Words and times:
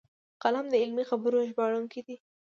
قلم 0.43 0.65
د 0.69 0.73
علمي 0.83 1.03
خبرو 1.09 1.47
ژباړونکی 1.49 2.01
دی 2.07 2.15